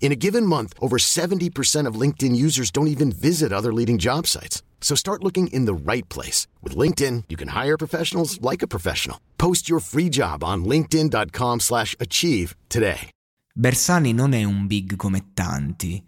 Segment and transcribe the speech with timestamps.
[0.00, 4.26] In a given month, over 70% of LinkedIn users don't even visit other leading job
[4.26, 4.62] sites.
[4.80, 6.48] So start looking in the right place.
[6.62, 9.18] With LinkedIn, you can hire professionals like a professional.
[9.36, 13.10] Post your free job on linkedin.com slash achieve today.
[13.54, 16.02] Bersani non è un big come tanti.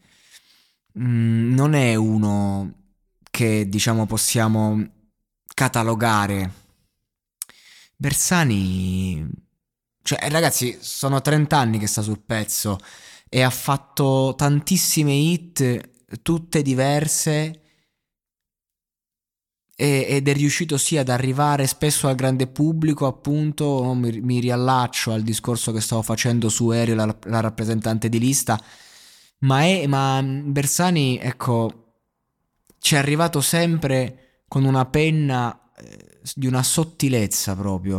[0.99, 2.73] Mm, non è uno
[3.31, 4.85] che, diciamo, possiamo
[5.55, 6.51] catalogare.
[7.95, 9.29] Bersani...
[10.05, 12.79] Cioè, ragazzi, sono 30 anni che sta sul pezzo
[13.35, 17.63] e ha fatto tantissime hit, tutte diverse,
[19.75, 25.13] e, ed è riuscito sì ad arrivare spesso al grande pubblico, appunto, mi, mi riallaccio
[25.13, 28.63] al discorso che stavo facendo su Aereo, la, la rappresentante di lista,
[29.39, 31.95] ma, è, ma Bersani, ecco,
[32.81, 37.97] ci è arrivato sempre con una penna eh, di una sottilezza proprio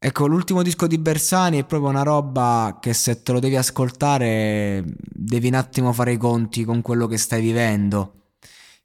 [0.00, 4.84] Ecco, l'ultimo disco di Bersani è proprio una roba che se te lo devi ascoltare
[4.96, 8.30] devi un attimo fare i conti con quello che stai vivendo.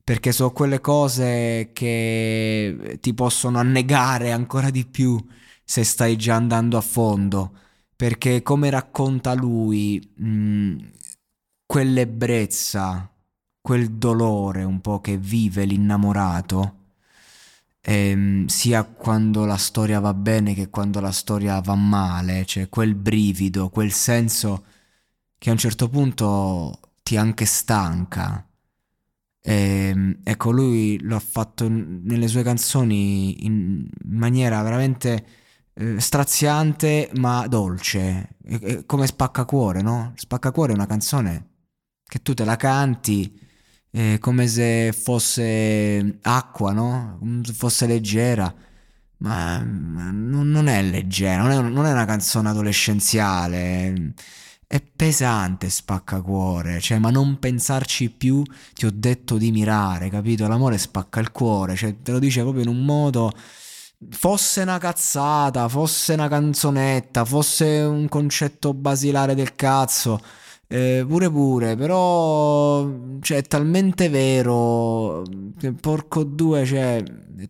[0.04, 5.24] Perché sono quelle cose che ti possono annegare ancora di più
[5.64, 7.60] se stai già andando a fondo.
[7.96, 10.78] Perché come racconta lui, mh, mm,
[11.66, 13.10] quell'ebbrezza,
[13.62, 16.83] quel dolore un po' che vive l'innamorato
[17.86, 22.96] ehm, sia quando la storia va bene che quando la storia va male, cioè quel
[22.96, 24.66] brivido, quel senso
[25.38, 28.48] che a un certo punto ti anche stanca.
[29.42, 35.26] E, ehm, ecco, lui lo ha fatto nelle sue canzoni in maniera veramente
[35.74, 40.14] eh, straziante ma dolce, e, e come Spaccacuore, no?
[40.16, 41.50] Spaccacuore è una canzone
[42.06, 43.40] che tu te la canti
[43.96, 47.18] eh, come se fosse acqua, no?
[47.20, 48.54] Come se fosse leggera.
[49.18, 54.14] Ma, non, è leggera, non è, non è una canzone adolescenziale.
[54.68, 58.42] È pesante, spaccacuore, cioè, ma non pensarci più,
[58.74, 60.48] ti ho detto di mirare, capito?
[60.48, 63.32] L'amore spacca il cuore, cioè, te lo dice proprio in un modo
[64.10, 70.20] fosse una cazzata, fosse una canzonetta, fosse un concetto basilare del cazzo,
[70.68, 72.90] eh, pure pure, però
[73.22, 75.22] cioè, è talmente vero
[75.60, 77.04] che porco due, cioè,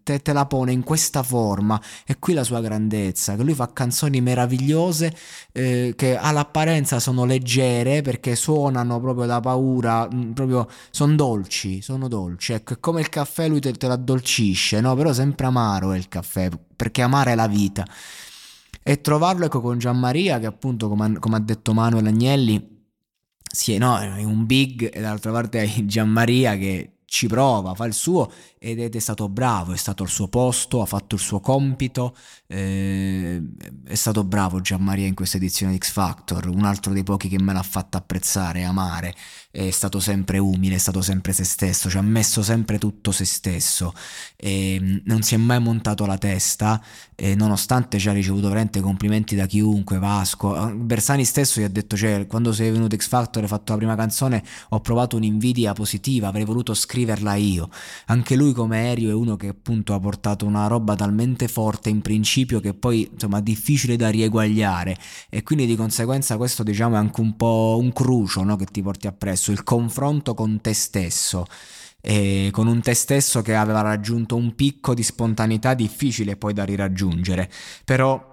[0.03, 3.71] te, te, la pone in questa forma e qui la sua grandezza, che lui fa
[3.71, 5.15] canzoni meravigliose
[5.53, 12.07] eh, che all'apparenza sono leggere perché suonano proprio da paura, mm, proprio sono dolci, sono
[12.09, 14.95] dolci, ecco, è come il caffè lui te, te l'addolcisce, no?
[14.95, 17.85] Però sempre amaro è il caffè, perché amare è la vita.
[18.85, 22.72] E trovarlo ecco con Gianmaria, che appunto, come, come ha detto Manuel Agnelli,
[23.55, 27.93] sì, no, è un big e dall'altra parte hai Gianmaria che ci prova, fa il
[27.93, 32.15] suo ed è stato bravo, è stato al suo posto, ha fatto il suo compito,
[32.47, 33.39] eh,
[33.85, 37.39] è stato bravo Gianmaria in questa edizione di X Factor, un altro dei pochi che
[37.39, 39.13] me l'ha fatto apprezzare e amare,
[39.51, 43.25] è stato sempre umile, è stato sempre se stesso, ci ha messo sempre tutto se
[43.25, 43.93] stesso,
[44.35, 46.81] e non si è mai montato la testa,
[47.35, 52.25] nonostante ci ha ricevuto veramente complimenti da chiunque, Vasco, Bersani stesso gli ha detto, cioè,
[52.27, 56.29] quando sei venuto X Factor e hai fatto la prima canzone ho provato un'invidia positiva,
[56.29, 57.69] avrei voluto scriverla io,
[58.07, 62.01] anche lui come Aereo è uno che appunto ha portato una roba talmente forte in
[62.01, 64.97] principio che poi insomma difficile da rieguagliare
[65.29, 68.81] e quindi di conseguenza questo diciamo è anche un po' un crucio no, che ti
[68.81, 71.45] porti appresso, il confronto con te stesso.
[72.05, 76.65] E con un te stesso che aveva raggiunto un picco di spontaneità difficile poi da
[76.65, 77.49] riraggiungere.
[77.85, 78.32] Però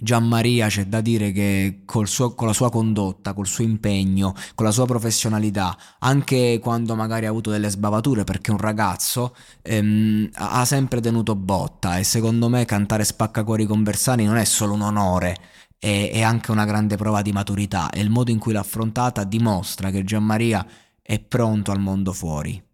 [0.00, 4.72] Gianmaria c'è da dire che suo, con la sua condotta, col suo impegno, con la
[4.72, 10.64] sua professionalità, anche quando magari ha avuto delle sbavature perché è un ragazzo, ehm, ha
[10.64, 15.36] sempre tenuto botta e secondo me cantare Spaccacuori con Bersani non è solo un onore,
[15.78, 19.24] è, è anche una grande prova di maturità e il modo in cui l'ha affrontata
[19.24, 20.66] dimostra che Gianmaria
[21.02, 22.67] è pronto al mondo fuori.